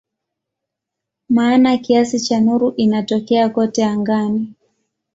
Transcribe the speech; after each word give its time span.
Maana 1.29 1.77
kiasi 1.77 2.19
cha 2.19 2.39
nuru 2.41 2.73
inatokea 2.77 3.49
kote 3.49 3.85
angani. 3.85 4.53